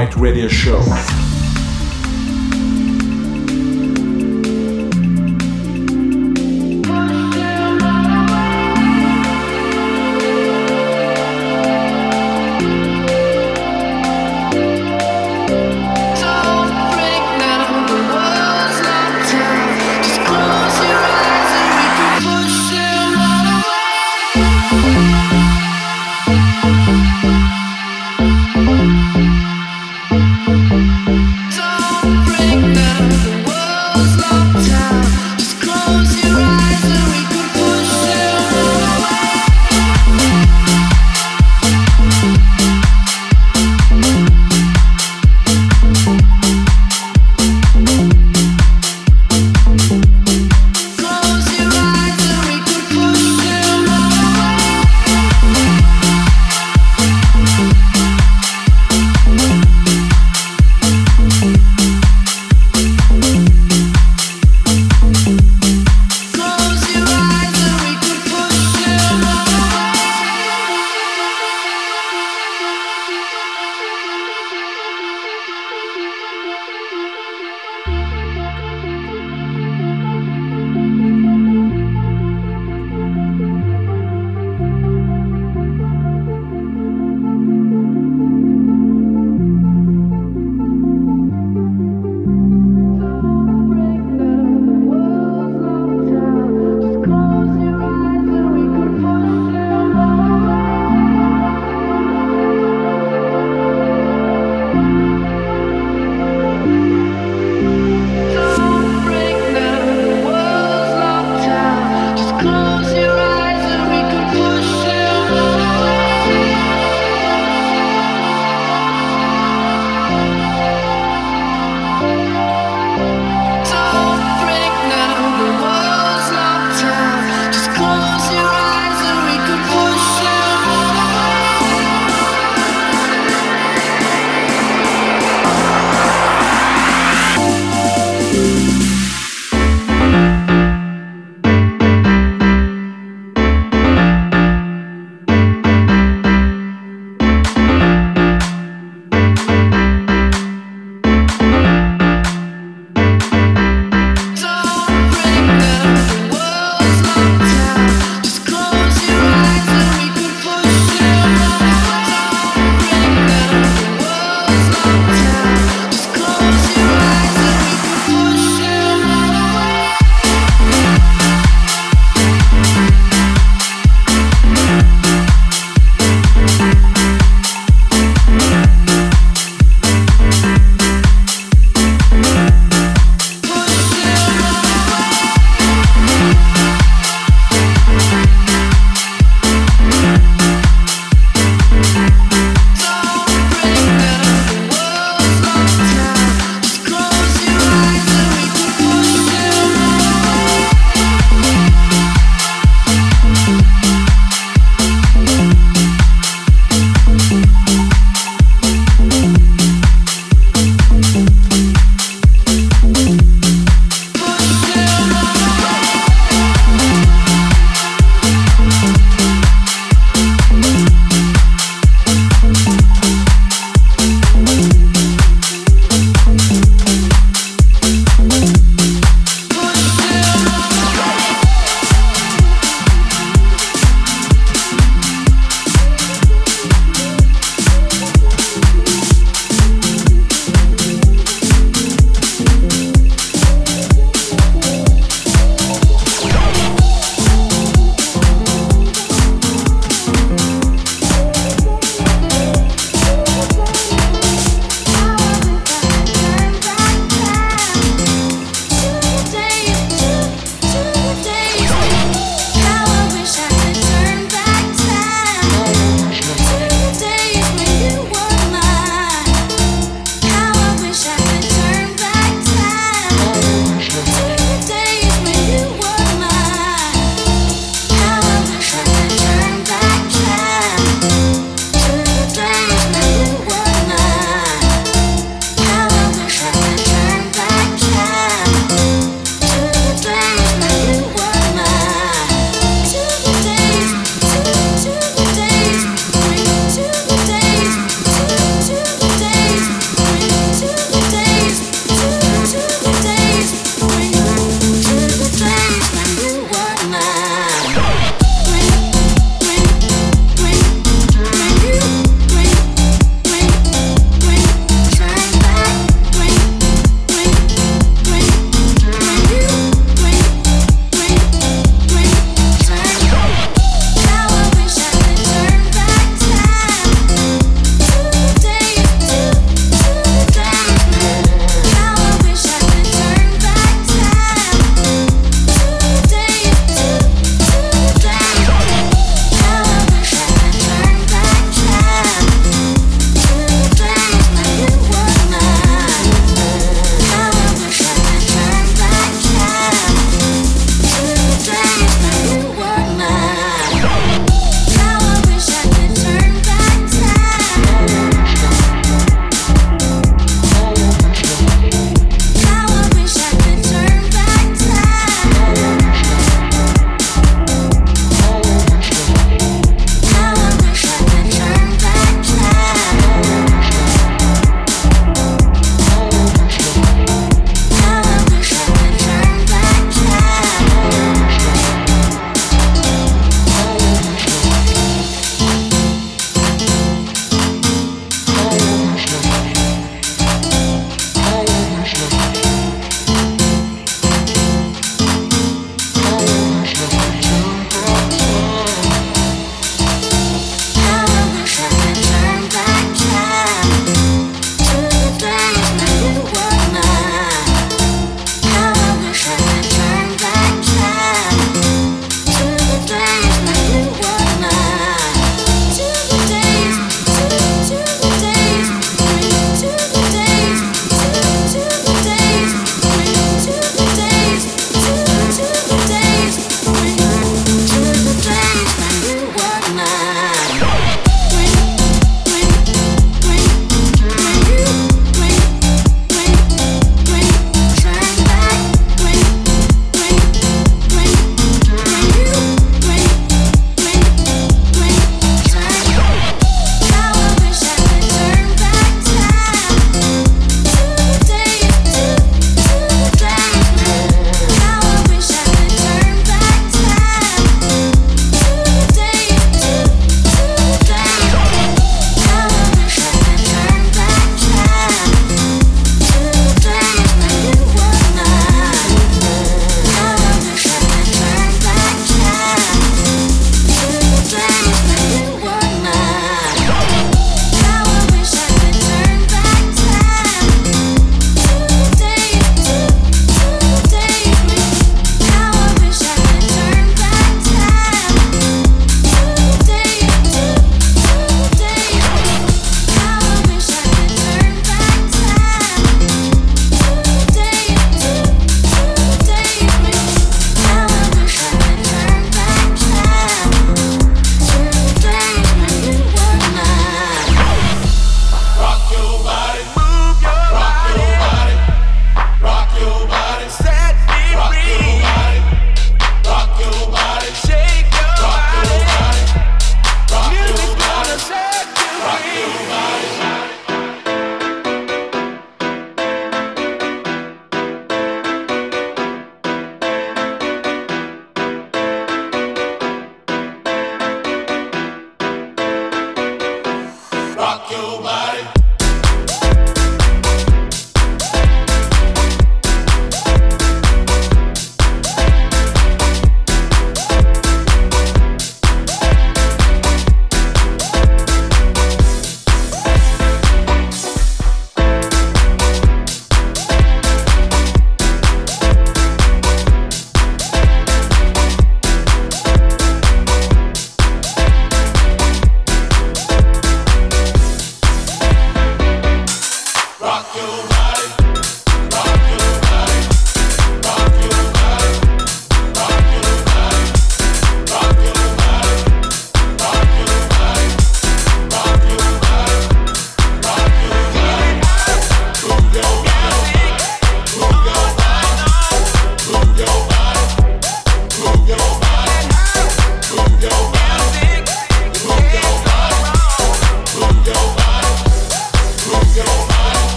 Right 0.00 0.16
radio 0.16 0.48
show. 0.48 1.19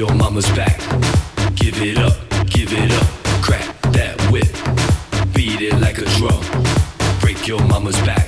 your 0.00 0.14
mama's 0.14 0.48
back. 0.52 0.78
Give 1.56 1.78
it 1.82 1.98
up, 1.98 2.16
give 2.48 2.72
it 2.72 2.90
up, 2.90 3.06
crack 3.44 3.66
that 3.92 4.16
whip, 4.32 4.48
beat 5.34 5.60
it 5.60 5.78
like 5.78 5.98
a 5.98 6.06
drum. 6.16 6.42
Break 7.20 7.46
your 7.46 7.62
mama's 7.66 8.00
back. 8.08 8.26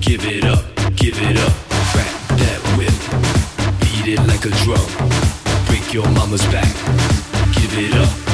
Give 0.00 0.24
it 0.24 0.44
up, 0.44 0.64
give 0.96 1.20
it 1.20 1.36
up, 1.36 1.52
crack 1.92 2.12
that 2.40 2.60
whip, 2.78 2.96
beat 3.82 4.14
it 4.14 4.20
like 4.26 4.46
a 4.46 4.52
drum. 4.64 4.88
Break 5.66 5.92
your 5.92 6.08
mama's 6.12 6.46
back. 6.46 6.72
Give 7.52 7.76
it 7.76 7.92
up. 7.92 8.25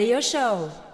Radio 0.00 0.18
Show. 0.22 0.89